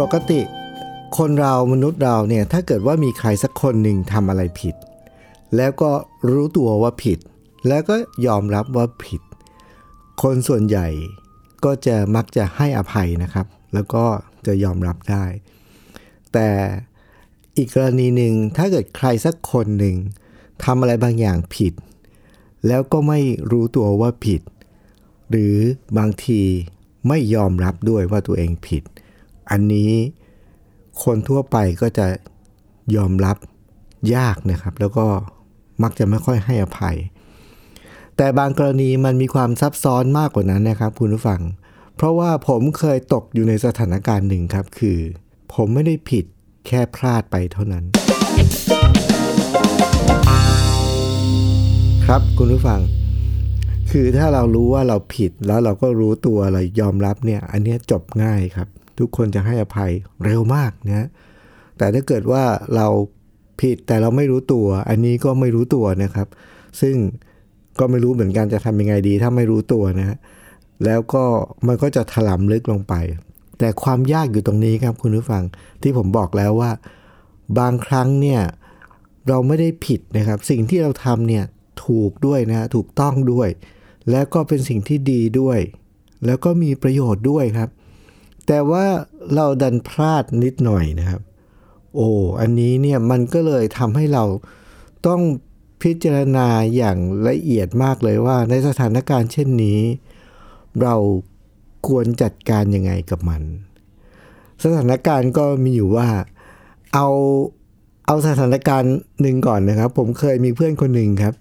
[0.00, 0.40] ปกติ
[1.18, 4.74] คนเรามนุษย์เราเนี่ยถ้าเกิดว่ามีใครสักคนหนึ่งทำอะไรผิด
[5.56, 5.90] แล้วก็
[6.30, 7.18] รู้ตัวว่าผิด
[7.68, 7.96] แล้วก็
[8.26, 9.22] ยอมรับว่าผิด
[10.22, 10.86] คนส่วนใหญ่
[11.64, 14.04] ก็จะมักจะให้อภัยนะครับ แล้วก็
[14.46, 15.24] จะยอมรับได้
[16.32, 16.48] แต่
[17.56, 19.96] อีกกรณีหนึ่งถ้าเกิดใครสักคนหนึ่ง
[20.64, 21.72] ทำอะไรบางอย่างผิด
[22.66, 24.40] แล้วก็ไม่รู้ตัวว่าผิด
[25.30, 25.54] หรือ
[25.98, 26.40] บางที
[27.08, 28.84] ไม่ยอมรับด้วยว่าตัวเองผิด
[29.50, 29.90] อันนี้
[31.02, 32.06] คนทั่วไปก็จะ
[32.96, 33.36] ยอมรับ
[34.16, 35.06] ยากนะครับ แล้วก็
[35.82, 36.96] มักจะไม่ค่อยให้อภัย
[38.16, 41.40] แต่บางกรณีมันมีความซับซ้อนมากกว่านั้นนะครับ คุณผู้ฟัง
[41.96, 44.98] เพราะว่าผมเคยตกอยู่ในสถานการณ์หนึ่งครับ คือ
[45.54, 46.24] ผมไม่ได้ผิด
[46.66, 47.84] แค่พลาดไปเท่านั้น
[52.06, 52.80] ครับคุณผู้ฟัง
[53.90, 58.68] คือถ้าเรารู้ว่าเราผิดแล้วเราก็รู้ตัวเรายอมรับเนี่ย อันนี้จบง่ายครับ
[59.00, 59.92] ทุกคนจะให้อภัย
[60.24, 61.08] เร็วมากนะ
[61.78, 62.42] แต่ถ้าเกิดว่า
[62.76, 62.86] เรา
[63.60, 66.28] ผิดแต่เราไม่รู้ตัว อันนี้ก็ไม่รู้ตัวนะครับ
[66.80, 66.96] ซึ่ง
[67.78, 70.16] ก็ไม่รู้เหมือนกันจะทำยังไงดี ถ้าไม่รู้ตัวนะ
[70.84, 71.24] แล้วก็
[71.66, 72.94] มันก็จะถลำลึกลงไป
[73.58, 75.42] แต่ความยากอยู่ตรงนี้ครับคุณผู้ฟัง
[75.82, 76.70] ที่ผมบอกแล้วว่า
[77.58, 78.40] บางครั้งเนี่ย
[79.28, 81.44] เราไม่ได้ผิดนะครับ สิ่งที่เราทำเนี่ย
[81.84, 83.48] ถูกด้วยนะถูกต้องด้วย
[84.10, 85.58] แล้วก็เป็นสิ่งที่ดีด้วย
[86.26, 87.70] แล้วก็มีประโยชน์ด้วยครับ
[88.52, 88.86] แต่ว่า
[89.34, 91.22] เราดันพลาดนิดหน่อยนะครับ
[91.94, 92.08] โอ้
[92.40, 94.24] อันนี้เนี่ยมันก็เลยทำให้เรา
[95.06, 95.20] ต้อง
[95.82, 96.46] พิจารณา
[96.76, 99.80] อย่างละเอียดมากเลยว่า ในสถานการณ์เช่นนี้
[100.82, 100.94] เรา
[101.86, 103.42] ควรจัดการยังไงกับมัน
[104.64, 106.08] สถานการณ์ก็มีอยู่ว่า
[106.94, 107.08] เอา
[108.06, 111.34] เอาสถานการณ์หนึ่งก่อนนะครับ ผมเคยมีเพื่อนคนหนึ่งครับ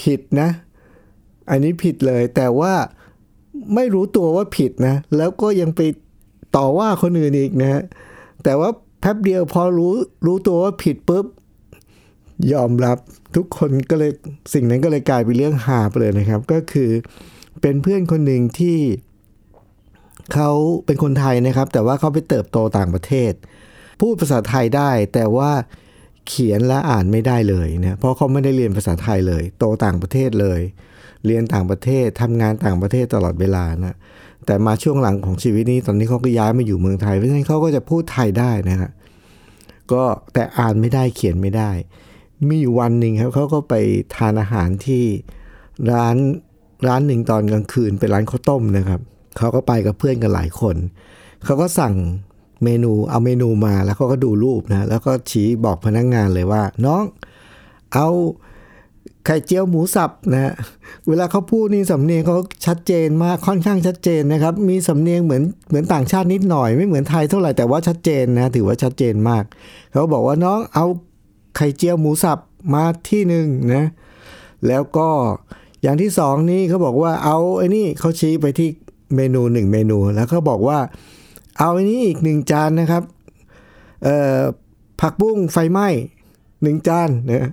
[0.00, 0.48] ผิดนะ
[1.50, 2.72] อันนี้ผิดเลยแต่ว่า
[3.74, 5.80] ไม่รู้ตัวว่าผิดนะ แล้วก็ยังไป
[6.56, 7.82] ต่อว่าคนอื่นอีกนะฮะ
[8.44, 9.94] แต่ว่าแป๊บเดียวพอรู้
[10.26, 11.26] รู้ตัวว่าผิดปุ๊บ
[12.52, 12.98] ยอมรับ
[13.36, 14.10] ทุกคนก็เลย
[14.54, 16.90] สิ่งนั้นก็เลยกลายเป็นเรื่องหาไปเลยนะครับ ก็คือ
[17.60, 18.78] เป็นเพื่อนคนหนึ่งที่
[20.34, 20.50] เขา
[20.86, 23.32] เป็นคนไทยนะครับ แต่ว่าเขาไปเติบโตต่างประเทศ
[24.00, 25.50] พูดภาษาไทยได้ แต่ว่า
[26.28, 30.60] เขียนและอ่านไม่ได้เลยนะเพราะเขาไม่ได้เรียนภาษาไทยเลย โตต่างประเทศเลย
[31.26, 33.96] เรียนต่างประเทศทำงานต่างประเทศตลอดเวลานะ
[34.46, 38.90] แต่มาช่วงหลังของชีวิตนี้ตอนนี้เขาก็ย้ายมาอยู่เมืองไทย เพราะฉะนั้นเขาก็จะพูดไทยได้นะฮะ
[39.92, 41.70] ก็แต่อ่านไม่ได้เขียนไม่ได้
[42.48, 43.74] มีอยู่วันหนึ่งครับเขาก็ไป
[44.16, 45.04] ทานอาหารที่
[45.92, 46.16] ร้าน
[46.88, 49.00] ร้านหนึ่งตอนกลางคืนเป็นร้านข้าวต้มนะครับ
[49.38, 50.76] เขาก็ไปกับเพื่อนกันหลายคน
[51.44, 51.94] เขาก็สั่ง
[52.64, 57.04] เมนูเอาเมนูมาแล้วเขาก็ดูรูปนะแล้วก็ชี้บอกพนักงงานเลยว่า น้อง
[57.94, 58.08] เอา
[59.26, 60.54] ไข่เจียวหมูสับนะฮะ
[61.08, 62.36] เวลาเขาพูดนี่สำเนียงเขา
[62.66, 69.44] ชัดเจนมากค่อนข้างชัดเจนนะครับ มีสำเนียงเหมือนเหมือนต่างชาตินิดหน่อย ไม่เหมือนไทยเท่าไหร่แต่ว่าชัดเจนนะถือว่าชัดเจนมาก
[69.92, 70.86] เขาบอกว่าน้องเอา
[71.56, 72.38] ไข่เจียวหมูสับ
[72.74, 73.84] มาที่หนึ่งนะ
[74.66, 75.08] แล้วก็
[75.82, 78.68] อย่างที่สองนี่เขาบอกว่าเอาไอ้นี่เขาชี้ไปที่
[79.16, 80.78] เมนูหนึ่งเมนูแล้วเขาบอกว่า
[81.58, 83.02] เอาไอันนี้อีกหนึ่งจานนะครับ
[85.00, 85.88] ผักบุ้งไฟไหม้
[86.62, 87.50] หนึ่งจานนะ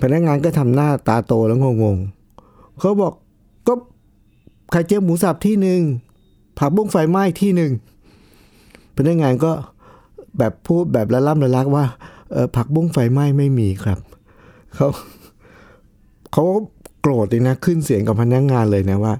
[0.00, 3.12] พนักงานก็ทำหน้าตาโตแล้วงงๆเขาบอก
[3.68, 3.74] ก็
[4.70, 5.80] ไข่เจียวหมูสับที่หนึ่ง
[6.58, 7.72] ผักบุ้งไฟไหม้ที่หนึ่ง
[8.96, 9.52] พนักงานก็
[10.38, 11.84] แบบพูดแบบละล่ำละลักว่า
[12.32, 13.98] เออผักบุ้งไฟไหม้ไม่มีครับ
[14.74, 14.88] เขา
[16.32, 16.44] เขา
[17.00, 19.14] โกรธเลยนะขึ้นเสียงกับพนักงานเลยนะว่า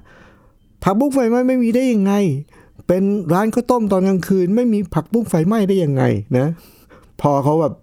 [0.83, 2.13] ผักบุ้งไฟไหม้ไม่มีได้ยังไง
[2.87, 6.03] เป็นร้านข้าวต้มตอนกลางคืน ไม่มีผักบุ้งไฟไหม้ได้ยังไง
[6.37, 6.47] นะ
[7.21, 7.73] พอเขาแบบ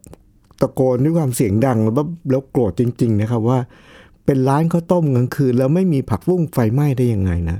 [0.62, 1.94] ตะโกนด้วยความเสียงดังแล้ว
[2.30, 3.58] แล้วโกรธจริง ๆ นะครับว่า
[4.24, 7.58] เป็นร้านข้าวต้มกลางคืน แล้วไม่มีผักบุ้งไฟไหม้ได้ยังไงนะ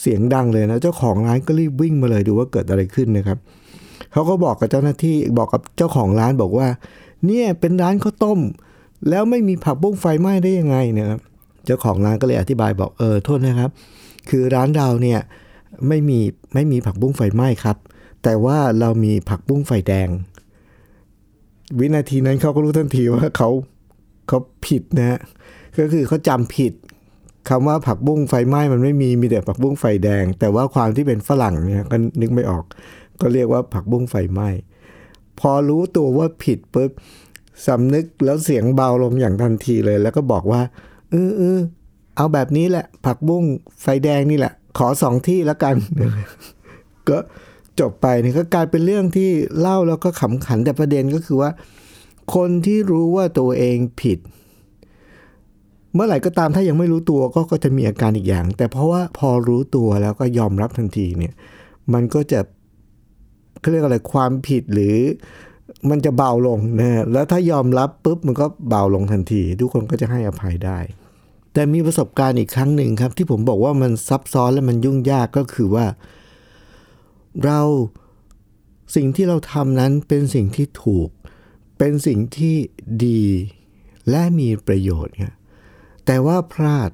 [0.00, 3.38] เสียงดังเลยนะ เจ้าของร้านก็รีบวิ่งมาเลยดูว่าเกิดอะไรขึ้นนะครับ
[4.12, 6.68] เขาก็บอกกับเจ้าหน้าที่บอกกับเจ้าของร้านบอกว่า
[7.26, 8.38] เนี่ยเป็นร้านข้าวต้ม
[9.08, 11.20] แล้วไม่มีผักบุ้งไฟไหม้ได้ยังไงนะครับ
[11.66, 13.70] เจ้าของร้านก็เลยอธิบายบอกเออโทษนะครับ
[14.28, 15.20] คือร้านเราเนี่ย
[15.88, 16.18] ไม่มี
[16.54, 17.76] ไม่มีผักบุ้งไฟไหม้ครับ
[18.22, 20.08] แต่ว่าเรามีผักบุ้งไฟแดง
[21.78, 23.48] วินาทีนั้นเขาก็รู้ทันทีว่าเขา
[24.28, 25.20] เขาผิดนะฮะ
[25.78, 26.72] ก็คือเขาจำผิด
[27.48, 32.64] คำว่าผักบุ้งไฟไหม้มันไม่มีมีแต่ผักบุ้งไฟแดง แต่ว่าความที่เป็นฝรั่งเนี่ยก็นึกไม่ออก
[33.20, 34.48] ก็เรียกว่าผักบุ้งไฟไหม้
[35.40, 36.90] พอรู้ตัวว่าผิดปุ๊บ
[37.66, 40.60] สำนึกแล้วเสียงเบาลงอย่างทันทีเลย แล้วก็บอกว่า
[41.10, 41.58] เออเออ
[42.16, 43.44] เอาแบบนี้แหละ ผักบุ้ง
[43.82, 45.74] ไฟแดงนี่แหละ ขอสองที่แล้วกัน
[47.08, 47.18] ก็
[47.80, 49.30] จบไปเนี่ยก็กลายเป็นเรื่องที่
[49.60, 51.50] เล่าแล้วก็ขำขันแต่ประเด็นก็คือว่า
[52.34, 54.18] คนที่รู้ว่าตัวเองผิด
[55.94, 61.34] เมื่อไหร่ก็ตามถ้ายังไม่รู้ตัวก็ก็จะมีอาการอีกอย่าง แต่เพราะว่าพอรู้ตัวแล้วก็ยอมรับทันทีเนี่ย
[61.92, 62.40] มันก็จะ
[63.60, 64.96] เขาเรียกอะไรความผิดหรือ
[65.90, 70.78] มันจะเบาลงนะแล้วถ้ายอมรับปุ๊บมันก็เบาลงทันที ทุกคนก็จะให้อภัยได้
[71.52, 75.86] แต่มีประสบการณ์อีกครั้งหนึ่งครับ ที่ผมบอกว่ามันซับซ้อนและมันยุ่งยากก็คือว่า
[77.44, 77.60] เรา
[78.94, 81.08] สิ่งที่เราทำนั้นเป็นสิ่งที่ถูก
[81.78, 82.56] เป็นสิ่งที่
[83.06, 83.24] ดี
[84.10, 85.34] และมีประโยชน์ครับ
[86.06, 86.90] แต่ว่าพลาด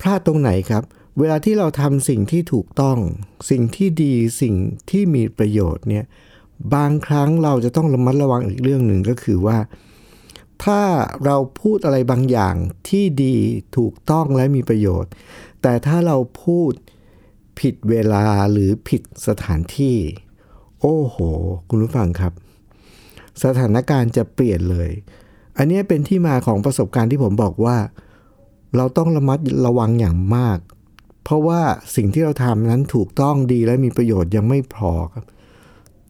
[0.00, 0.82] พลาดตรงไหนครับ
[1.18, 2.98] เวลาที่เราทำสิ่งที่ถูกต้อง
[3.50, 4.54] สิ่งที่ดีสิ่ง
[4.90, 6.04] ที่มีประโยชน์เนี่ย
[6.74, 9.58] บางครั้งเราจะต้องระมัดระวังอีกเรื่องหนึ่งก็คือว่า
[10.64, 10.82] ถ้า
[11.24, 12.56] เราพูดอะไรบางอย่าง
[12.88, 13.36] ที่ดี
[13.76, 15.10] ถูกต้องและมีประโยชน์
[15.62, 16.72] แต่ถ้าเราพูด
[17.60, 19.96] ผิดเวลาหรือผิดสถานที่
[20.80, 21.16] โอ้โห
[21.68, 22.32] คุณผู้ฟังครับ
[23.44, 24.90] สถานการณ์จะเปลี่ยนเลย
[25.58, 27.76] อันนี้เป็นที่มาของประสบการณ์ที่ผมบอกว่า
[28.76, 30.58] เราต้องระมัดระวังอย่างมาก
[31.24, 31.60] เพราะว่า
[31.96, 35.24] สิ่งที่เราทำนั้นถูกต้องดีและมีประโยชน์ยังไม่พอครับ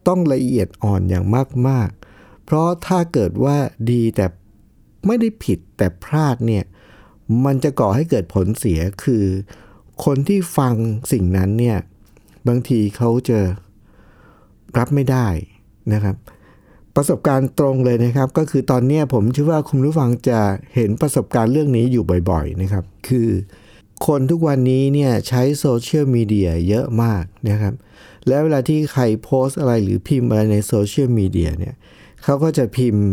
[0.07, 1.25] ต้องละเอียดอ่อนอย่าง
[1.67, 3.57] มากๆ เพราะถ้าเกิดว่า
[3.91, 4.25] ดีแต่
[5.07, 6.63] ไม่ได้ผิดแต่พลาดเนี่ย
[7.45, 9.25] มันจะก่อให้เกิดผลเสียคือ
[10.05, 10.73] คนที่ฟัง
[11.11, 11.77] สิ่งนั้นเนี่ย
[12.47, 13.39] บางทีเขาจะ
[14.77, 15.27] รับไม่ได้
[15.93, 16.15] นะครับ
[16.95, 20.39] ประสบการณ์ตรงเลยนะครับ ก็คือตอนนี้ผมเชื่อว่าคุณผู้ฟังจะ
[20.75, 23.29] เห็นประสบการณ์เรื่องนี้อยู่บ่อยๆนะครับ คือ
[24.07, 27.73] คนทุกวันนี้เนี่ยใช้โซเชียลมีเดียเยอะมากนะครับ
[28.27, 31.75] แล้วเวลาที่ใครโพสอะไรหรือพิมพ์อะไรในโซเชียลมีเดียเนี่ย
[32.23, 33.05] เขาก็จะพิมพ์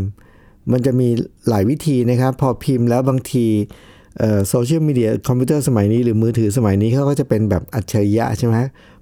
[0.73, 1.08] มันจะมี
[1.49, 3.46] หลายวิธีนะครับ พอพิมพ์แล้วบางที
[4.49, 8.56] โซเชียลมีเดียคอมพิวเตอร์สมัยนี้หรือมือถือสมัยนี้เขาก็จะเป็นแบบอัจฉริยะใช่ไหม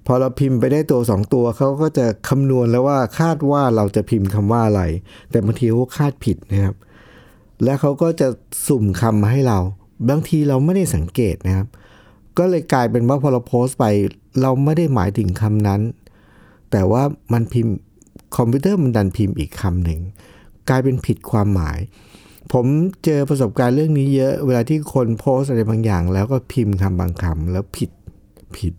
[0.05, 4.81] พอเราพิมพ์ไปได้ตัว 2 ตัวเขาก็จะคำนวณแล้วว่าคาดว่าเราจะพิมพ์คำว่าอะไร
[5.31, 6.75] แต่บางทีเขาคาดผิดนะครับ
[7.63, 8.27] และเขาก็จะ
[8.67, 9.59] สุ่มคำมาให้เรา
[10.09, 11.67] บางทีเราไม่ได้สังเกตนะครับ
[12.37, 13.85] ก็เลยกลายเป็นว่าพอเราโพสต์ไป
[14.41, 15.81] เราไม่ได้หมายถึงคำนั้น
[16.71, 17.03] แต่ว่า
[17.33, 17.73] มันพิมพ์
[18.37, 19.99] คอมพิวเตอร์มันดันพิมพ์อีกคำหนึ่ง
[20.69, 21.79] กลายเป็นผิดความหมาย
[22.53, 22.65] ผม
[23.05, 27.91] เจอประสบการณ์เรื่องนี้เยอะเวลาที่คนโพสอะไรบางอย่าง แล้วก็พิมพ์คำบางคำแล้วผิด
[28.57, 28.73] ผิด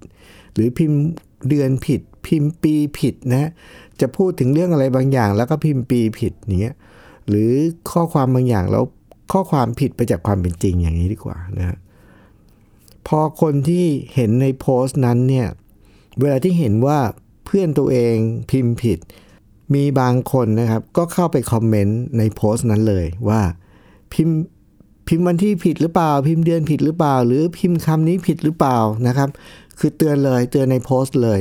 [0.54, 1.00] หรือพิมพ์
[1.48, 3.50] เดือนผิด พิมพ์ปีผิดนะ
[4.00, 6.76] จะพูดถึงเรื่องอะไรบางอย่าง แล้วก็พิมพ์ปีผิดอย่างเงี้ย
[7.28, 7.50] หรือ
[7.92, 8.84] ข้อความบางอย่างแล้ว
[9.32, 11.76] ข้อความผิดไปจากความเป็นจริงอย่างนี้ดีกว่านะ
[13.08, 15.48] พอคนที่เห็นในโพสต์นั้นเนี่ย
[16.20, 16.98] เวลาที่เห็นว่า
[17.44, 18.14] เพื่อนตัวเอง
[18.50, 18.98] พิมพ์ผิด
[19.74, 23.40] มีบางคนนะครับ ก็เข้าไปคอมเมนต์ในโพสต์นั้นเลยว่า
[24.14, 24.37] พิมพ์
[25.09, 29.29] พิมพ์วันที่ผิดหรือเปล่า พิมพ์เดือนผิดหรือเปล่า หรือพิมพ์คำนี้ผิดหรือเปล่านะครับ
[29.79, 31.41] คือเตือนเลยเตือนในโพสต์เลย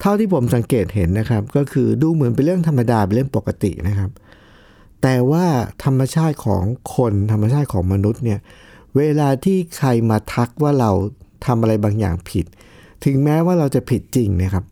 [0.00, 4.10] เท่าที่ผมสังเกตเห็นนะครับ ก็คือดูเหมือนเป็นเรื่องธรรมดาเป็นเรื่องปกตินะครับ
[5.02, 5.46] แต่ว่า
[5.84, 6.62] ธรรมชาติของ
[6.96, 8.40] คนธรรมชาติของมนุษย์เนี่ย
[8.96, 10.90] เวลาที่ใครมาทักว่าเรา
[11.46, 12.46] ทำอะไรบางอย่างผิด
[13.04, 14.64] ถึงแม้ว่าเราจะผิดจริงนะครับ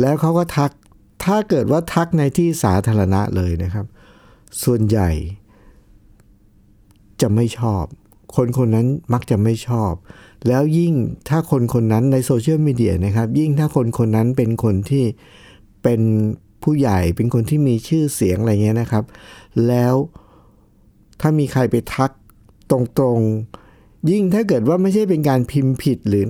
[0.00, 0.70] แล้วเขาก็ทัก
[1.24, 3.86] ถ้าเกิดว่าทักในที่สาธารณะเลยนะครับ
[4.64, 5.10] ส่วนใหญ่
[7.22, 7.84] จะไม่ชอบ
[8.36, 9.92] คนคนนั้นมักจะไม่ชอบ
[10.48, 10.92] แล้วยิ่ง
[11.28, 15.04] ถ้าคนคนนั้นในโซเชียลมีเดียนะครับ ยิ่งถ้าคนคนนั้นเป็นคนที่
[15.82, 16.00] เป็น
[16.62, 19.04] ผู้ใหญ่เป็นคนที่มีชื่อเสียงอะไรเงี้ยนะครับ
[19.66, 19.94] แล้ว
[21.20, 22.10] ถ้ามีใครไปทัก
[22.70, 22.72] ต
[23.02, 26.24] รงๆ ยิ่งถ้าเกิดว่าไม่ใช่เป็นการพิมพ์ผิดหรือ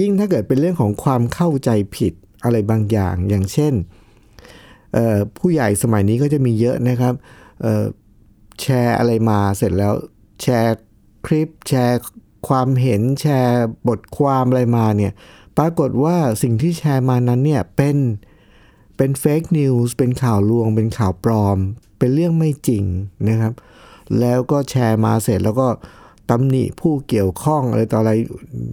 [0.00, 2.12] ยิ่งถ้าเกิดเป็นเรื่องของความเข้าใจผิด
[2.44, 3.74] อะไรบางอย่าง อย่างเช่น
[5.38, 7.14] ผู้ใหญ่สมัยนี้ก็จะมีเยอะนะครับ
[8.60, 9.94] แชร์อะไรมาเสร็จแล้ว
[10.42, 10.76] แชร์
[11.26, 12.00] คลิป แชร์
[12.48, 15.12] ความเห็นแชร์บทความอะไรมาเนี่ย
[15.58, 17.96] ปรากฏว่าสิ่งที่แชร์มานั้นเนี่ยเป็น
[18.96, 21.58] เป็นเฟกนิวส์เป็นข่าวลวง เป็นข่าวปลอม
[21.98, 22.84] เป็นเรื่องไม่จริง
[23.28, 23.52] นะครับ
[24.20, 25.66] แล้วก็แชร์มาเสร็จแล้วก็
[26.30, 28.12] ตำหนิผู้เกี่ยวข้องอะไรต่ออะไร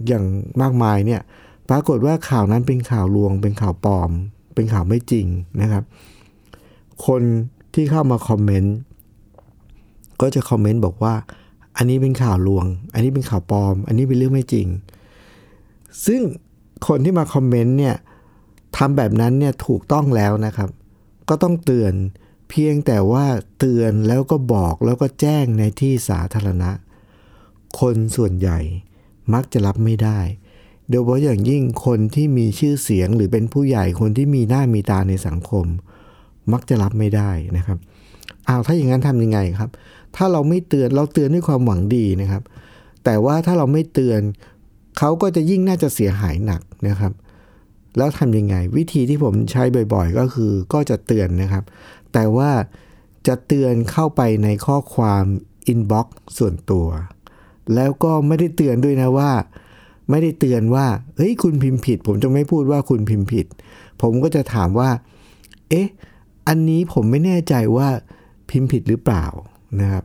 [0.08, 0.24] อย่าง
[0.62, 1.22] มากมายเนี่ย
[1.70, 4.10] ปรากฏว่าข่าวนั้นเป็นข่าวลวง เป็นข่าวปลอม
[4.54, 5.26] เป็นข่าวไม่จริง
[5.60, 5.84] นะครับ
[7.06, 7.22] คน
[7.74, 8.76] ที่เข้ามาคอมเมนต์
[10.20, 11.14] ก็จะคอมเมนต์บอกว่า
[11.78, 14.68] อันนี้เป็นข่าวลวง อันนี้เป็นข่าวปลอม อันนี้เป็นเรื่องไม่จริง
[16.06, 16.20] ซึ่ง
[16.88, 17.96] คนที่มาคอมเมนต์เนี่ย
[18.76, 20.70] ทำแบบนั้นเนี่ยถูกต้องแล้วนะครับ
[21.28, 21.94] ก็ต้องเตือน
[22.50, 23.24] เพียงแต่ว่า
[23.58, 26.70] เตือนแล้วก็บอกแล้วก็แจ้งในที่สาธารณะ
[27.80, 28.58] คนส่วนใหญ่
[29.34, 30.20] มักจะรับไม่ได้
[30.88, 35.66] โดยเฉพาะอย่างยิ่งคนที่มีชื่อเสียงหรือเป็นผู้ใหญ่คนที่มีหน้ามีตาในสังคม
[36.52, 37.78] มักจะรับไม่ได้นะครับ
[38.48, 39.70] อ้าวถ้าอย่างนั้นทำยังไงครับ
[40.18, 42.42] ถ้าเราไม่เตือนเราเตือนด้วยความหวังดีนะครับ
[43.04, 44.20] แต่ว่าถ้าเราไม่เตือน
[44.98, 47.12] เขาก็จะยิ่งน่าจะเสียหายหนักนะครับ
[47.96, 49.62] แล้วทำยังไง วิธีที่ผมใช้
[49.94, 51.64] บ่อย ๆ ก็คือก็จะเตือนนะครับ
[52.12, 52.50] แต่ว่า
[53.26, 55.24] จะเตือนเข้าไปในข้อความ
[55.66, 56.86] inbox ส่วนตัว
[57.74, 59.30] แล้วก็ไม่ได้เตือนด้วยนะว่า
[60.10, 63.46] ไม่ได้เตือนว่าเฮ้ยคุณพิมพ์ผิด ผมจะไม่พูดว่าคุณพิมพ์ผิด
[64.02, 64.90] ผมก็จะถามว่า
[65.70, 65.88] เอ๊ะ
[66.48, 67.88] อันนี้ผมไม่แน่ใจว่า
[68.50, 69.24] พิมพ์ผิดหรือเปล่า
[69.80, 70.04] นะครับ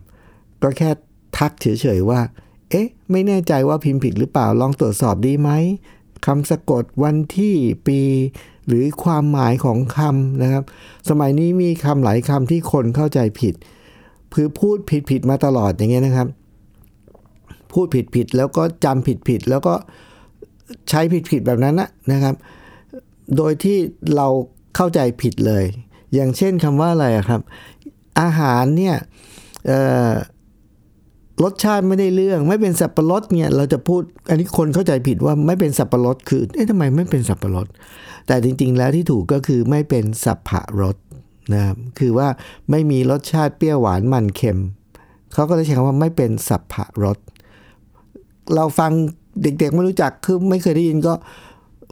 [0.62, 0.89] ก็แค่
[1.38, 2.22] ทักเฉยๆว่า
[2.70, 5.50] เอ๊ะ ไม่แน่ใจว่าพิมพ์ผิดหรือเปล่า ลองตรวจสอบดีไหม
[6.25, 7.55] คำสะกดวันที่
[7.88, 8.00] ปี
[8.67, 10.63] หรือความหมายของคำนะครับ
[11.10, 13.53] สมัยนี้มีคำหลายคำที่คนเข้าใจผิด
[14.34, 16.27] คือพูดผิดผิดมาตลอดอย่างเงี้ยนะครับ
[17.74, 19.75] พูดผิดผิดแล้วก็จำผิดผิดแล้วก็
[20.89, 22.36] ใช้ผิดผิดแบบนั้นนะนะครับ
[23.38, 23.77] โดยที่
[24.15, 24.27] เรา
[24.75, 25.63] เข้าใจผิดเลย
[26.13, 27.41] อย่างเช่นคำว่าอะไระครับ
[28.20, 28.96] อาหารเนี่ย
[31.43, 37.67] รสชาติไม่ได้เรื่อง ไม่เป็นสับปะรดเนี่ยเราจะพูดอันนี้คนเข้าใจผิดว่าไม่เป็นสับปะรดคือเอ๊ะทำไมไม่เป็นสับปะรด
[38.27, 40.98] แต่จริง ๆ แล้วที่ถูกก็คือไม่เป็นสับปะรด
[41.53, 42.27] นะครับคือว่า
[42.72, 44.60] ไม่มีรสชาติเปรี้ยวหวานมันเค็ม
[45.34, 47.17] เขาก็เลยใช้คำว่าไม่เป็นสับปะรด
[48.55, 48.91] เราฟัง
[49.41, 51.13] เด็กๆไม่รู้จักคือไม่เคยได้ยินก็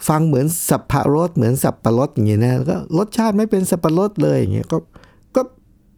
[0.07, 4.77] ฟังเหมือนสับปะรดเหมือนสับปะรดอย่างเงี้ยนะก็รสชาติไม่เป็นสับปะรดเลยอย่างเงี้ยก็
[5.35, 5.41] ก็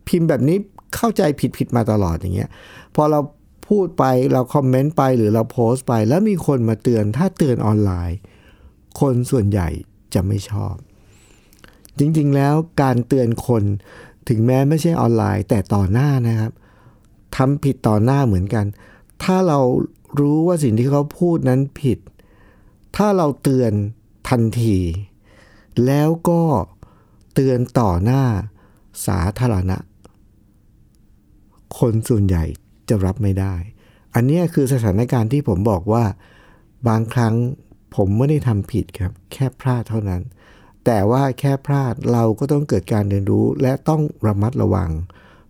[0.07, 0.57] พิมพ์แบบนี้
[0.95, 2.49] เข้าใจผิดผิดมาตลอดอย่างเงี้ย
[2.95, 3.19] พอเรา
[3.67, 8.19] พูดไปเราคอมเมนต์ไปหรือเราโพสต์ไป แล้วมีคนมาเตือนถ้าเตือนออนไลน์
[8.99, 9.69] คนส่วนใหญ่
[10.13, 10.75] จะไม่ชอบ
[11.99, 13.63] จริงๆแล้วการเตือนคน
[14.29, 16.51] ถึงแม้ไม่ใช่ออนไลน์ แต่ต่อหน้านะครับ
[17.35, 18.65] ทำผิดต่อหน้าเหมือนกัน
[19.23, 19.59] ถ้าเรา
[20.19, 21.99] รู้ว่าสิ่งที่เขาพูดนั้นผิด
[22.95, 23.71] ถ้าเราเตือน
[24.29, 24.77] ทันที
[25.85, 26.41] แล้วก็
[27.33, 28.23] เตือนต่อหน้า
[29.07, 29.77] สาธารณะ
[31.79, 32.43] คนส่วนใหญ่
[32.89, 33.55] จะรับไม่ได้
[34.15, 36.03] อันนี้คือสถานการณ์ที่ผมบอกว่า
[36.87, 37.35] บางครั้ง
[37.95, 40.21] ผมไม่ได้ทำผิดครับ แค่พลาดเท่านั้น
[40.85, 44.91] แต่ว่าแค่พลาดเราก็ต้องเกิดการเรียนรู้และต้องระมัดระวัง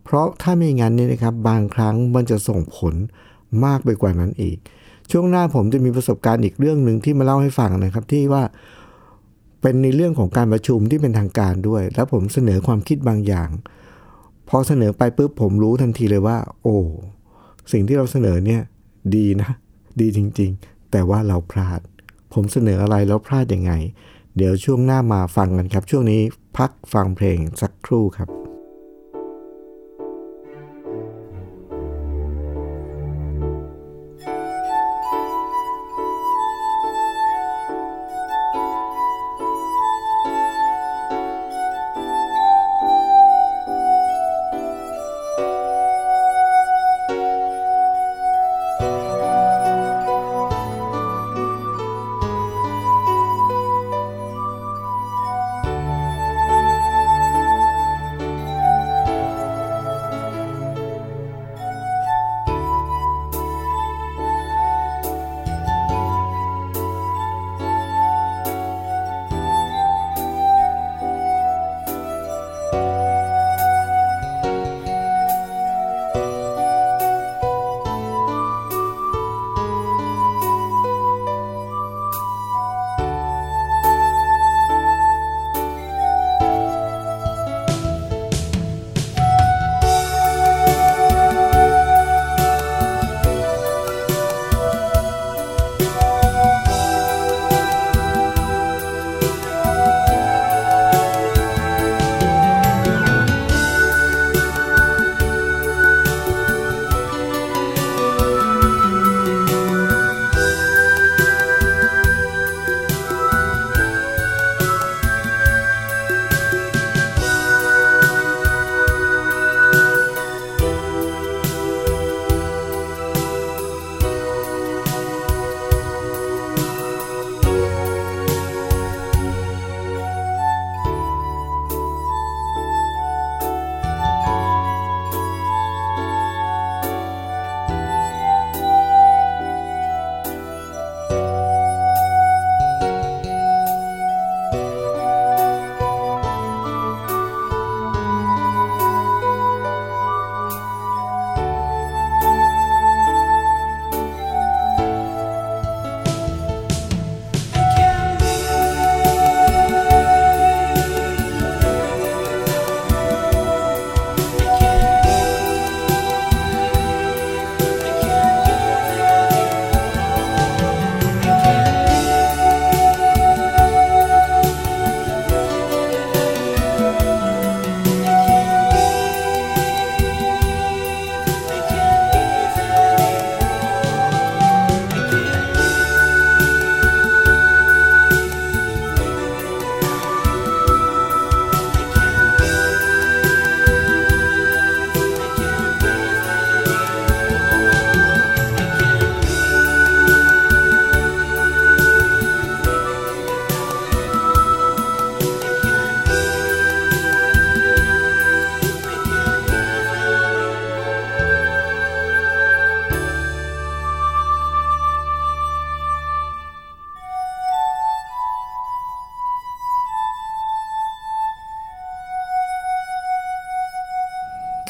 [0.03, 2.95] เพราะถ้าไม่งั้นเนี่ยนะครับ บางครั้งมันจะส่งผล
[3.65, 4.57] มากไปกว่านั้นอีก
[5.11, 8.43] ช่วงหน้าผมจะมีประสบการณ์อีกเรื่องหนึ่งที่มาเล่าให้ฟังนะครับที่ว่า
[9.61, 13.49] เป็นในเรื่องของการประชุมที่เป็นทางการด้วย แล้วผมเสนอความคิดบางอย่าง
[14.49, 16.77] พอเสนอไปปุ๊บผมรู้ทันทีเลยว่า โอ้
[17.71, 18.61] สิ่งที่เราเสนอเนี่ย
[19.15, 19.49] ดีนะ
[19.99, 21.79] ดีจริง ๆ แต่ว่าเราพลาด
[22.33, 23.71] ผมเสนออะไรแล้วพลาดยังไง
[24.37, 26.21] เดี๋ยวช่วงหน้ามาฟังกันครับ ช่วงนี้
[26.57, 28.42] พักฟังเพลงสักครู่ครับ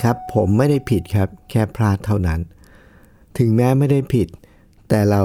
[0.04, 2.40] ครับ ผมไม่ได้ผิดครับ แค่พลาดเท่านั้น
[3.38, 4.28] ถึงแม้ไม่ได้ผิด
[4.90, 5.22] แต่เรา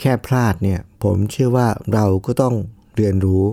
[0.00, 2.54] แค่พลาดเนี่ย ผมเชื่อว่าเราก็ต้อง
[2.96, 3.44] เรียนรู้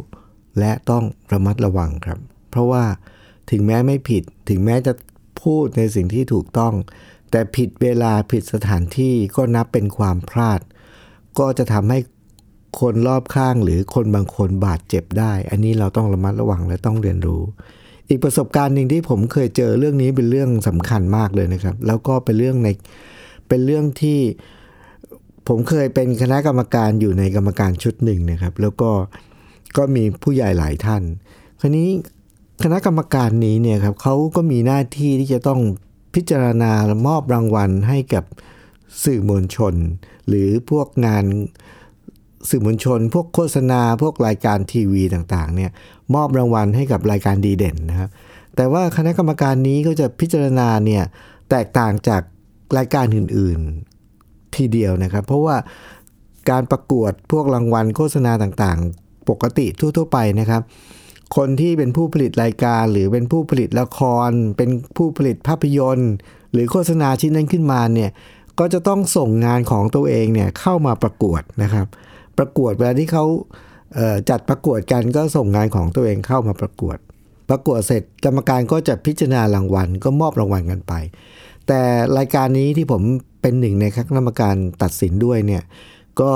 [0.59, 2.85] และต้องระมัดระวังครับ เพราะว่า
[3.51, 4.93] ถึงแม้ไม่ผิด ถึงแม้จะ
[5.43, 6.73] พูดในสิ่งที่ถูกต้อง
[7.31, 10.59] แต่ผิดเวลาผิดสถานที่ก็นับเป็นความพลาด
[11.39, 11.99] ก็จะทำให้
[12.79, 17.43] คนรอบข้างหรือคนบางคนบาดเจ็บได้ อันนี้เราต้องระมัดระวังและต้องเรียนรู้
[18.09, 22.69] อีกประสบการณ์หนึ่งที่ผมเคยเจอเรื่องนี้เป็นเรื่องสำคัญมากเลยนะครับ แล้วก็เป็นเรื่องใน
[23.47, 24.19] เป็นเรื่องที่
[25.47, 28.91] ผมเคยเป็นคณะกรรมการอยู่ในกรรมการชุดหนึ่งนะครับ แล้วก็
[29.77, 31.03] ก็มีผู้ใหญ่หลายท่าน
[31.61, 31.89] คราวนี้
[32.63, 35.61] คณะกรรมการนี้เนี่ยครับเขาก็มีหน้าที่ที่จะต้อง
[36.15, 36.71] พิจารณา
[37.07, 38.23] มอบรางวัลให้กับ
[39.03, 39.75] สื่อมวลชน
[40.27, 41.25] หรือพวกงาน
[42.49, 45.71] สื่อมวลชน พวกโฆษณา พวกรายการทีวีต่างๆเนี่ย
[46.15, 48.09] มอบรางวัลให้กับรายการดีเด่นนะครับ
[48.55, 51.03] แต่ว่าคณะกรรมการนี้ก็จะพิจารณาเนี่ย
[51.49, 52.21] แตกต่างจาก
[52.77, 55.55] รายการอื่นๆทีเดียวนะครับ เพราะว่า
[56.49, 60.61] การประกวดพวกรางวัลโฆษณาต่างๆ ปกติทั่ว ๆ ไปนะครับ
[61.35, 66.13] คนที่เป็นผู้ผลิตรายการหรือเป็นผู้ผลิตละคร เป็นผู้ผลิตภาพยนตร์
[66.51, 68.09] หรือโฆษณาชิ้นนั้นขึ้นมาเนี่ย
[68.59, 71.87] ก็จะต้องส่งงานของตัวเองเนี่ยเข้ามาประกวดนะครับ
[72.39, 73.25] ประกวดเวลาที่เขา
[74.29, 76.97] จัดประกวดกันก็ส่งงานของตัวเองเข้ามาประกวด
[77.49, 80.93] ประกวดเสร็จกรรมการก็จะพิจารณารางวัล ก็มอบรางวัลกันไป
[81.67, 81.81] แต่
[82.17, 83.01] รายการนี้ที่ผม
[83.41, 85.63] เป็นหนึ่งในคณะกรรมการตัดสินด้วยเนี่ย
[86.21, 86.33] ก็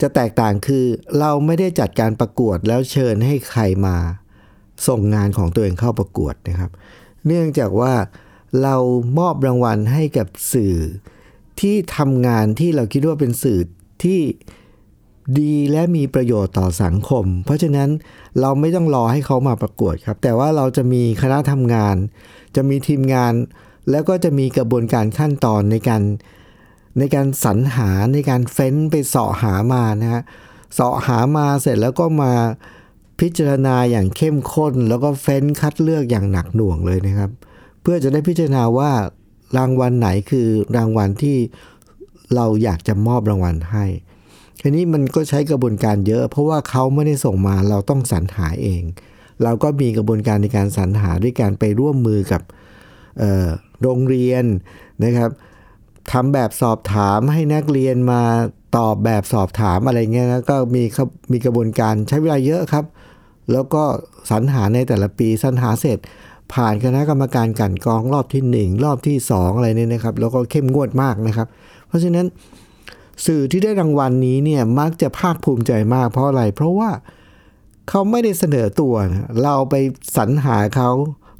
[0.00, 0.84] จะแตกต่างคือ
[1.18, 3.96] เราไม่ได้จัดการประกวดแล้วเชิญให้ใครมา
[4.88, 6.70] ส่งงานของตัวเองเข้าประกวดนะครับ
[7.26, 7.92] เนื่องจากว่า
[8.62, 8.76] เรา
[9.18, 10.76] มอบรางวัลให้กับสื่อ
[11.60, 13.58] ที่ทำงานที่เราคิดว่าเป็นสื่อ
[14.04, 14.20] ที่
[15.38, 17.88] ดีและมีประโยชน์ต่อสังคม เพราะฉะนั้น
[18.40, 21.96] เราไม่ต้องรอให้เขามาประกวดครับ แต่ว่าเราจะมีคณะทำงาน
[22.56, 23.32] จะมีทีมงาน
[23.90, 26.02] แล้วก็จะมีกระบวนการขั้นตอนในการ
[26.98, 30.22] ในการสรรหาในการเฟ้นไปเสาะหามานะฮะ
[30.74, 32.32] เสาะหามาเสร็จแล้วก็มา
[33.20, 37.30] พิจารณาอย่างเข้มข้น แล้วก็เฟ้นคัดเลือกอย่างหนักหน่วงเลยนะครับ
[37.82, 38.90] เพื่อจะได้พิจารณาว่า
[39.56, 41.36] รางวัลไหนคือรางวัลที่
[42.34, 43.84] เราอยากจะมอบรางวัลให้
[44.60, 48.82] ทีนี้มันก็ใช้กระบวนการเยอะ เพราะว่าเขาไม่ได้ส่งมาเราต้องสรรหาเอง
[49.42, 52.42] เราก็มีกระบวนการในการสรรหาด้วยการไปร่วมมือกับ
[53.82, 54.44] โรงเรียน
[55.04, 55.30] นะครับ
[56.12, 58.22] ทำแบบสอบถามให้นักเรียนมา
[58.76, 60.82] ตอบแบบสอบถามอะไรเงี้ยนะก็มี
[61.32, 62.84] มีกระบวนการใช้เวลาเยอะครับ
[63.52, 63.82] แล้วก็
[64.30, 65.98] สรรหาในแต่ละปีสรรหาเสร็จ
[66.54, 71.48] ผ่านคณะกรรมการกันกองรอบที่ 1 รอบที่ 2 อะไรเนี่ยนะครับ แล้วก็เข้มงวดมากนะครับ
[71.88, 72.26] เพราะฉะนั้น
[73.26, 76.90] สื่อที่ได้รางวัลนี้เนี่ยมักจะภาคภูมิใจมากเพราะอะไร เพราะว่า
[77.88, 79.74] เขาไม่ได้เสนอตัวนะเราไป
[80.16, 80.90] สรรหาเขา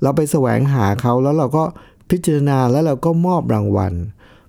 [0.02, 1.64] เราไปแสวงหาเขาแล้วเราก็
[2.10, 3.92] พิจารณาแล้วเราก็มอบรางวัล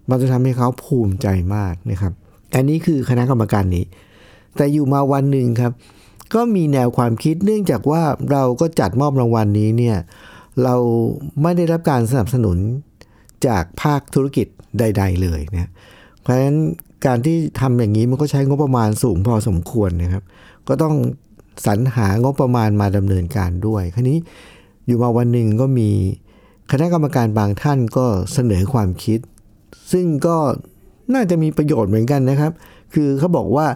[0.09, 2.13] มันจะทำให้เขาภูมิใจมากนะครับ
[2.55, 3.85] อันนี้คือคณะกรรมการนี้
[4.55, 5.71] แต่อยู่มาวันหนึ่งครับ
[6.33, 9.97] ก็มีแนวความคิดเนื่องจากว่าเราก็จัดมอบรางวัลนนี้เนี่ย
[10.63, 10.75] เรา
[11.41, 12.57] ไม่ได้รับการสนับสนุน
[13.47, 14.47] จากภาคธุรกิจ
[14.79, 15.71] ใด ๆ เลยนะ
[16.21, 16.57] เพราะฉะนั้น
[17.05, 20.23] การที่ทำอย่างนี้มันก็ใช้งบประมาณสูงพอสมควรนะครับ
[20.67, 20.95] ก็ต้อง
[21.65, 24.17] สรรหางบประมาณมาดำเนินการด้วยคราวนี้
[24.85, 25.89] อยู่มาวันหนึ่งก็มี
[26.71, 29.19] คณะกรรมการบางท่านก็เสนอความคิด
[29.91, 30.37] ซึ่งก็
[31.13, 32.51] น่าจะมีประโยชน์เหมือนกันนะครับ
[32.93, 33.67] คือเขาบอกว่า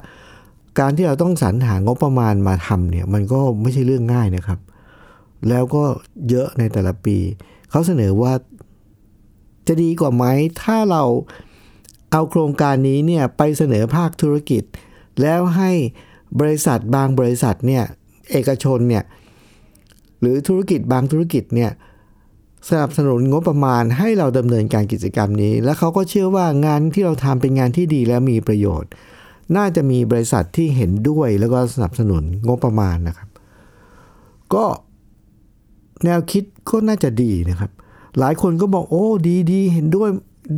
[0.80, 4.60] การที่เราต้องสรรหางบประมาณมาทำเนี่ยมันก็ไม่ใช่เรื่องง่ายนะครับ
[5.50, 5.84] แล้วก็
[6.30, 7.18] เยอะในแต่ละปี
[7.70, 8.32] เขาเสนอว่า
[9.68, 10.26] จะดีกว่าไหม
[10.64, 11.04] ถ้าเรา
[12.12, 14.64] เอาโครงการนี้เนี่ยไปเสนอภาคธุรกิจ
[15.22, 15.72] แล้วให้
[16.40, 17.84] บริษัทบางบริษัทเนี่ย
[18.32, 19.04] เอกชนเนี่ย
[20.20, 21.72] หรือธุรกิจบางธุรกิจเนี่ย
[22.70, 28.92] สนับสนุนงบประมาณให้เราดำเนินการกิจกรรมนี้ แล้วเขาก็เชื่อว่างานที่เราทำเป็นงานที่ดีและมีประโยชน์
[29.58, 33.30] น่าจะมีบริษัทที่เห็นด้วยแล้วก็สนับสนุนงบประมาณนะครับ
[34.54, 34.66] ก็
[36.04, 37.72] แนวคิดก็น่าจะดีนะครับ
[38.20, 40.10] หลายคนก็บอกโอ้ดีดีเห็นด้วย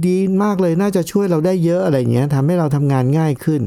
[0.07, 3.61] ดีมากเลยน่าจะช่วยเราได้เยอะอะไรเงี้ยทำให้เราทำงานง่ายขึ้น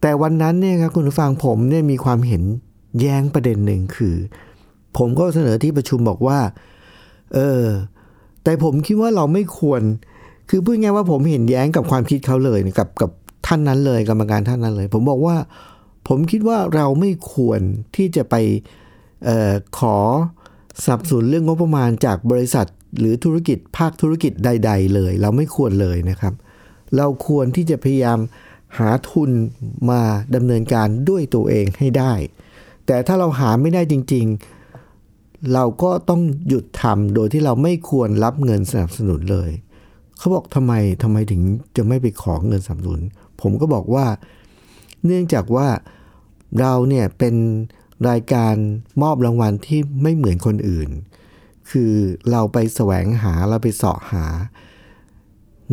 [0.00, 2.42] แต่วันนั้นเนี่ยครับคุณผู้ฟังผมเนี่ยมีความเห็น
[3.00, 4.16] แย้งประเด็นหนึ่งคือ
[4.96, 6.38] ผมก็เสนอที่ประชุมบอกว่า
[7.34, 7.64] เออ
[8.44, 9.82] แต่ผมคิดว่าเราไม่ควร
[10.50, 13.10] คือพูดง่ายว่าผมเห็นแย้งกับความคิดเขาเลยกับกับ
[13.46, 15.36] ท่านนั้นเลยกรรมการท่านนั้นเลย ผมบอกว่า
[16.08, 17.60] ผมคิดว่าเราไม่ควร
[17.96, 18.34] ที่จะไป
[19.28, 19.96] ออขอ
[20.86, 22.66] สับสนเรื่องงบประมาณจากบริษัท
[22.98, 26.34] หรือธุรกิจภาคธุรกิจใด ๆ เลย เราไม่ควรเลยนะครับ
[26.96, 28.18] เราควรที่จะพยายาม
[28.78, 29.30] หาทุน
[29.90, 30.00] มา
[30.34, 32.12] ดำเนินการด้วยตัวเองให้ได้
[32.86, 34.26] แต่ถ้าเราหาไม่ได้จริง
[34.88, 39.50] ๆ เราก็ต้องหยุดทำโดยที่เราไม่ควรรับเงินสนับสนุนเลย
[40.18, 40.72] เขาบอกทำไม
[41.02, 41.40] ทำไมถึง
[41.76, 43.02] จะไม่ไปขอเงินสนับสนุน
[43.40, 44.06] ผมก็บอกว่า
[45.04, 45.68] เนื่องจากว่า
[46.60, 47.34] เราเนี่ยเป็น
[48.08, 48.54] รายการ
[49.02, 50.90] มอบรางวัลที่ไม่เหมือนคนอื่น
[51.70, 51.94] คือ
[52.30, 54.26] เราไปแสวงหาเราไปเสาะหา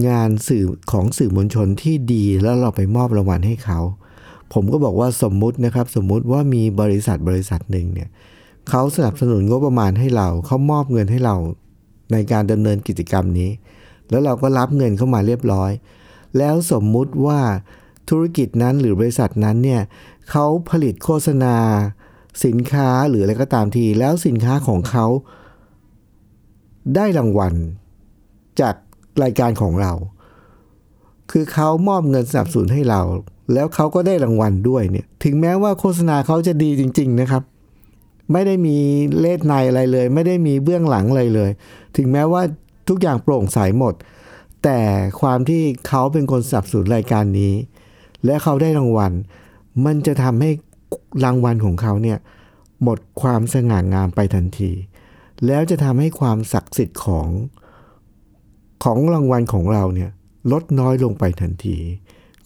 [0.08, 3.80] งานสื่อของสื่อมวลชนที่ดีแล้วเราไปมอบรางวัลให้เขา
[4.54, 8.10] ผมก็บอกว่าสมมุตินะครับ สมมุติว่ามีบริษัทบริษัทหนึ่งเนี่ย
[8.70, 11.36] เขาสนับสนุนงบประมาณให้เราเขามอบเงินให้เรา
[12.12, 13.52] ในการดำเนินกิจกรรมนี้
[14.10, 15.72] แล้วเราก็รับเงินเข้ามาเรียบร้อย
[16.38, 17.40] แล้วสมมุติว่า
[18.10, 19.82] ธุรกิจนั้นหรือบริษัทนั้นเนี่ย
[20.30, 21.56] เขาผลิตโฆษณา
[22.46, 25.06] สินค้าหรืออะไรก็ตามที แล้วสินค้าของเขา
[26.96, 27.54] ได้รางวัล
[28.62, 28.76] จาก
[29.24, 29.94] รายการของเรา
[31.32, 33.02] คือเขามอบเงินสนับสนุนให้เรา
[33.54, 37.44] แล้วเขาก็ได้รางวัลด้วยเนี่ย ถึงแม้ว่าโฆษณาเขาจะดีจริง ๆนะครับ
[38.32, 38.78] ไม่ได้มี
[39.20, 41.52] เลดในอะไรเลย ไม่ได้มีเบื้องหลังอะไรเลย
[41.98, 42.42] ถึงแม้ว่า
[42.90, 43.94] ทุกอย่างโปร่งใสหมด
[44.64, 44.80] แต่
[45.22, 47.54] ความที่เขาเป็นคนสนับสนุนรายการนี้
[48.26, 49.12] และเขาได้รางวัล
[49.86, 50.50] มันจะทำให้
[51.24, 52.18] รางวัลของเขาเนี่ย
[52.84, 54.72] หมดความสง่างามไปทันที
[55.46, 57.28] แล้วจะทำให้ความศักดิ์สิทธิ์ของ
[58.84, 60.12] ของรางวัลของเราเนี่ย
[60.52, 61.78] ลดน้อยลงไปทันที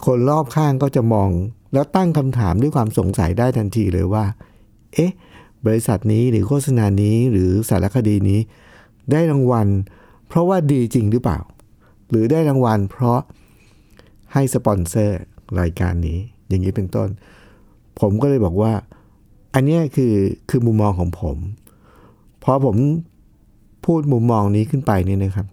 [0.05, 1.29] คนรอบข้างก็จะมอง
[1.73, 4.25] แล้วตั้งคำถามด้วยความสงสัยได้ทันทีเลยว่า
[4.93, 5.11] เอ๊ะ
[5.65, 8.39] บริษัทนี้หรือโฆษณานี้หรือสารคดีนี้
[9.11, 9.67] ได้รางวัล
[10.27, 11.39] เพราะว่าดีจริงหรือเปล่า
[12.09, 13.19] หรือได้รางวัล เพราะ
[14.33, 15.19] ให้สปอนเซอร์
[15.59, 17.09] รายการนี้ อย่างนี้เป็นต้น
[17.99, 18.73] ผมก็เลยบอกว่า
[19.53, 20.13] อันนี้คือ
[20.49, 21.37] คือมุมมองของผม
[22.43, 22.75] พอผม
[23.85, 25.47] พูดมุมมองนี้ขึ้นไปเนี่ยนะครับ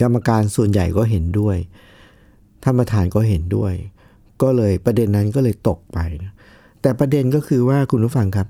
[0.00, 1.56] กรรมการส่วนใหญ่ก็เห็นด้วย
[2.62, 3.72] ท่านประธานก็เห็นด้วย
[4.42, 6.32] ก็เลยประเด็นนั้นก็เลยตกไปนะ
[6.82, 8.48] แต่ประเด็นก็คือว่าคุณผู้ฟังครับ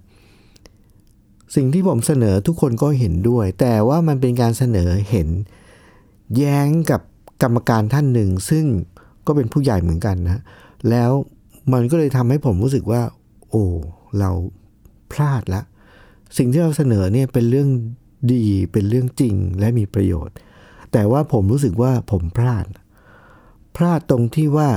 [1.56, 5.28] สิ่งที่ผมเสนอทุกคนก็เห็นด้วย แต่ว่ามันเป็นการเสนอเห็น
[6.36, 7.00] แย้งกับ
[7.42, 8.64] กรรมการท่านหนึ่ง ซึ่ง
[9.26, 10.40] ก็เป็นผู้ใหญ่เหมือนกันนะ
[10.90, 11.10] แล้ว
[11.72, 13.02] มันก็เลยทำให้ผมรู้สึกว่า
[13.50, 13.64] โอ้
[14.18, 14.30] เรา
[15.12, 15.62] พลาดละ
[16.36, 17.68] สิ่งที่เราเสนอเนี่ยเป็นเรื่อง
[18.32, 20.34] ดีเป็นเรื่องจริงและมีประโยชน์
[20.92, 22.66] แต่ว่าผมรู้สึกว่าผมพลาด
[23.76, 24.70] พลาดตรงที่ว่า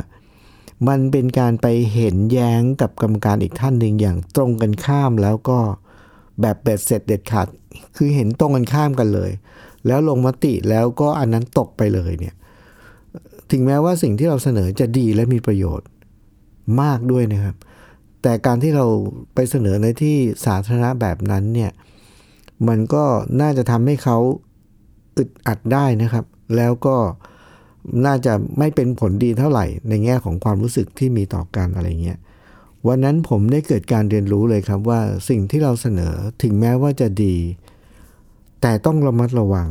[0.88, 5.59] มันเป็นการไปเห็นแย้งกับกรรมการอีกท่านหนึ่งอย่างตรงกันข้ามแล้วก็
[6.41, 7.47] แบบเบ็ดเสร็จเด็ดขาด
[7.95, 9.31] คือเห็นตรงกันข้ามกันเลย
[9.88, 12.35] แล้วลงมติแล้วก็อันนั้นตกไปเลยเนี่ย
[13.51, 15.88] ถึงแม้ว่าสิ่งที่เราเสนอจะดีและมีประโยชน์
[16.81, 17.55] มากด้วยนะครับ
[18.21, 18.86] แต่การที่เรา
[19.34, 21.71] ไปเสนอในที่สาธารณะแบบนั้นเนี่ย
[22.67, 23.03] มันก็
[23.41, 24.17] น่าจะทำให้เขา
[25.17, 26.97] อึดอัดได้นะครับ แล้วก็
[28.05, 32.19] น่าจะไม่เป็นผลดีเท่าไหร่ ในแง่ของความรู้สึกที่มีต่อกันอะไรเงี้ย
[32.88, 37.36] วันนั้นผมได้เกิดการเรียนรู้เลยครับว่าสิ่งที่เราเสนอถึงแม้ว่าจะดี
[38.62, 39.69] แต่ต้องระมัดระวัง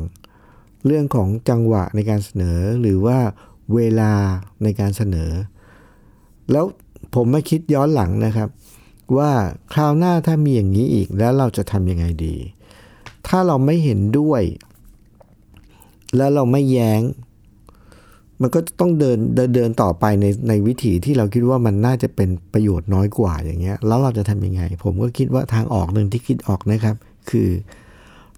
[0.86, 3.18] เรื่องของจังหวะในการเสนอหรือว่า
[3.74, 4.12] เวลา
[4.62, 5.30] ในการเสนอ
[6.52, 6.64] แล้ว
[7.14, 8.48] ผมมาคิดย้อนหลังนะครับ
[9.16, 9.30] ว่า
[9.72, 12.34] คราวหน้าถ้ามีอย่างนี้อีกแล้วเราจะทำยังไงดี
[13.28, 14.42] ถ้าเราไม่เห็นด้วย
[16.16, 17.02] แล้วเราไม่แย้ง
[18.40, 26.96] มันก็ต้องเดินเดินเดินต่อไปในในวิถีที่เราคิดว่ามันน่าจะเป็นประโยชน์น้อยกว่าอย่างเงี้ย แล้วเราจะทำยังไง ผมก็คิดว่าทางออกหนึ่งที่คิดออกนะครับ
[27.30, 27.50] คือ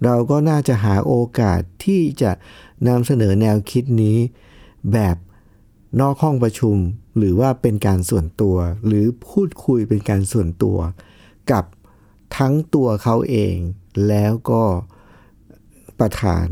[0.04, 2.30] เราก็น่าจะหาโอกาสที่จะ
[2.88, 4.16] นำเสนอแนวคิดนี้
[4.92, 5.16] แบบ
[6.00, 6.76] นอกห้องประชุม
[7.18, 10.78] หรือว่าเป็นการส่วนตัว หรือพูดคุยเป็นการส่วนตัว
[11.52, 11.64] กับ
[12.36, 13.56] ทั้งตัวเขาเอง
[14.08, 14.62] แล้วก็
[16.00, 16.46] ประธาน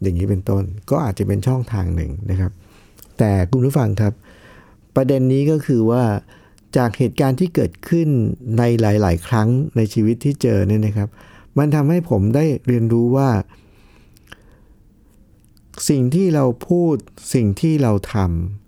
[0.00, 2.52] อย่างนี้เป็นต้น ก็อาจจะเป็นช่องทางหนึ่งนะครับ
[3.18, 4.12] แต่คุณผู้ฟังครับ
[4.96, 6.04] ประเด็นนี้ก็คือว่า
[6.76, 8.08] จากเหตุการณ์ที่เกิดขึ้น
[8.58, 11.08] ในหลาย ๆ ครั้งในชีวิตที่เจอเนี่ยนะครับ
[11.58, 13.30] มันทำให้ผมได้เรียนรู้ว่า
[15.88, 16.96] สิ่งที่เราพูด
[17.34, 18.67] สิ่งที่เราทำ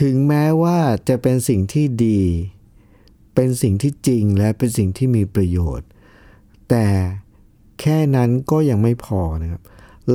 [0.00, 0.78] ถึงแม้ว่า
[1.08, 2.20] จะเป็นสิ่งที่ดี
[3.34, 5.88] เป็นสิ่งที่จริงและเป็นสิ่งที่มีประโยชน์
[6.70, 6.86] แต่
[7.80, 9.62] แค่นั้นก็ยังไม่พอนะครับ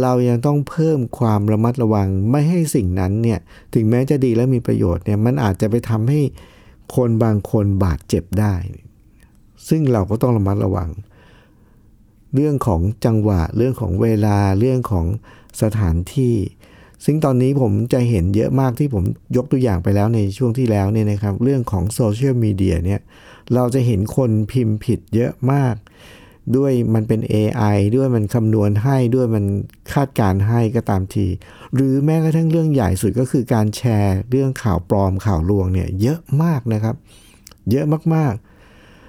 [0.01, 3.39] เรายังต้องเพิ่มความระมัดระวังไม่ให้สิ่งนั้นเนี่ย
[3.73, 6.21] ถึงแม้จะดีและมีประโยชน์เนี่ยมันอาจจะไปทำให้
[6.95, 8.55] คนบางคนบาดเจ็บได้
[9.67, 10.89] ซึ่งเราก็ต้องระมัดระวัง
[12.33, 15.05] เรื่องของจังหวะเรื่องของเวลาเรื่องของ
[15.61, 16.35] สถานที่
[17.05, 19.03] ซึ่งตอนนี้ผมจะเห็นเยอะมากที่ผม
[19.37, 23.01] ยกตัวอย่างไปแล้วในช่วงที่แล้วเนี่ยนะครับ เรื่องของโซเชียลมีเดียเนี่ย
[23.53, 25.75] เราจะเห็นคนพิมพ์ผิดเยอะมาก
[26.57, 29.45] ด้วยมันเป็น AI ด้วยมันคำนวณให้ด้วยมัน
[29.93, 31.27] คาดการให้ก็ตามที
[31.75, 36.95] หรือแม้กระทั่งเรื่องใหญ่สุดก็คือการแชร์เรื่องข่าวปลอมข่าวลวงเนี่ยเยอะมากนะครับ
[37.71, 37.85] เยอะ
[38.15, 38.33] มาก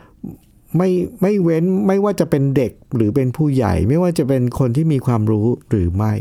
[0.00, 0.88] ๆไม่
[1.22, 6.14] ไม่เว้นไม่ว่าจะเป็นเด็กหรือเป็นผู้ใหญ่ ไม่ว่าจะเป็นคนที่มีความรู้หรือไม่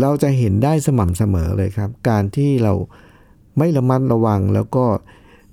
[0.00, 2.72] เราจะเห็นได้สม่ำเสมอเลยครับ การที่เรา
[3.58, 4.84] ไม่ระมัดระวังแล้วก็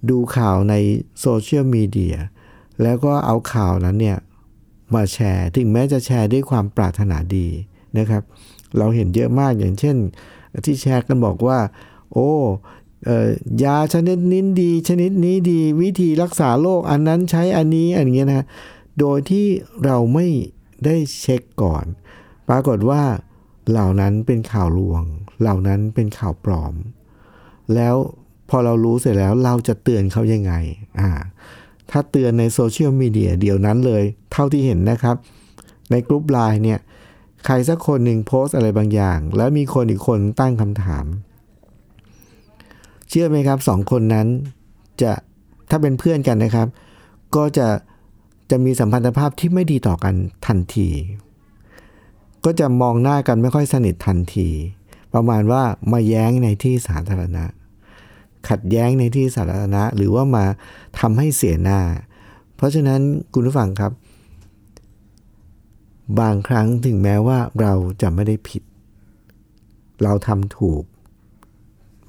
[0.09, 0.75] ดูข่าวใน
[1.21, 2.15] โซเชียลมีเดีย
[2.83, 4.17] แล้วก็เอาข่าวนั้นเนี่ย
[4.93, 7.47] มาแชร์ ถึงแม้จะแชร์ด้วยความปรารถนาดี
[7.97, 8.23] นะครับ
[8.77, 9.95] เราเห็นเยอะมากอย่างเช่น
[10.65, 11.59] ที่แชร์กันบอกว่า
[12.13, 12.31] โอ้
[13.63, 18.45] ยาชนิดนี้ดี ชนิดนี้ดี วิธีรักษาโรคอันนั้นใช้อันนี้อันเงี้ยนะ
[18.99, 19.47] โดยที่
[19.85, 20.27] เราไม่
[20.85, 21.85] ได้เช็คก่อน
[22.49, 23.03] ปรากฏว่า
[23.69, 25.03] เหล่านั้นเป็นข่าวลวง
[25.41, 26.73] เหล่านั้นเป็นข่าวปลอม
[27.75, 27.95] แล้ว
[28.49, 30.53] พอเรารู้เสร็จแล้วเราจะเตือนเขายังไง
[30.99, 31.09] อ่า
[31.91, 35.15] ถ้าเตือนในโซเชียลมีเดียเดี๋ยวนั้นเลย เท่าที่เห็นนะครับ
[35.91, 36.79] ในกลุ่มไลน์เนี่ย
[37.45, 41.05] ใครสักคนหนึ่งโพสอะไรบางอย่าง แล้วมีคนอีกคนตั้งคำถาม
[43.09, 44.27] เชื่อไหมครับสองคนนั้น
[45.01, 45.11] จะ
[45.69, 46.67] ถ้าเป็นเพื่อนกันนะครับ
[47.35, 47.67] ก็จะ
[48.51, 50.13] จะมีสัมพันธภาพที่ไม่ดีต่อกัน
[50.47, 50.89] ทันที
[52.45, 54.49] ก็จะมองหน้ากันไม่ค่อยสนิททันที
[55.13, 57.45] ประมาณว่ามาแย้งในที่สาธารณะ
[58.49, 60.45] ขัดแย้งในที่สาธารณะ หรือว่ามา
[60.99, 61.79] ทำให้เสียหน้า
[62.55, 63.01] เพราะฉะนั้น
[63.33, 63.91] คุณผู้ฟังครับ
[66.19, 68.63] บางครั้งถึงแม้ว่าเราจะไม่ได้ผิด
[70.03, 70.83] เราทำถูก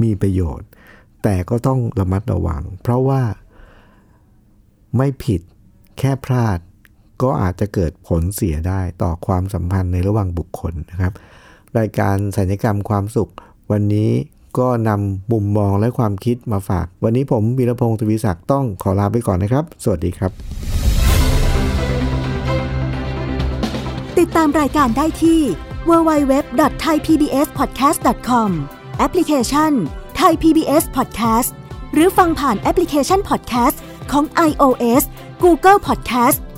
[0.03, 0.69] มีประโยชน์
[1.23, 3.23] แต่ก็ต้องระมัดระวัง เพราะว่า
[4.97, 5.41] ไม่ผิด
[5.99, 6.59] แค่พลาด
[7.23, 11.13] ก็อาจจะเกิดผลเสียได้ต่อความสัมพันธ์ในระหว่างบุคคลนะครับ
[11.79, 13.31] รายการสัญญกรรมความสุข
[13.71, 14.11] วันนี้
[14.59, 20.33] ก็นำมุมมองและความคิดมาฝาก วันนี้ผมวีรพงศ์ทวีศักดิ์ต้องขอลาไปก่อนนะครับ สวัสดีครับ
[24.19, 25.41] ติดตามรายการได้ที่
[25.89, 28.51] www.thaipbspodcast.com
[28.99, 29.73] แอปพลิเคชัน
[30.21, 31.51] Thai PBS Podcast
[31.93, 33.77] หรือฟังผ่านแอปพลิเคชัน Podcast
[34.13, 35.03] ของ iOS
[35.45, 36.39] Google Podcast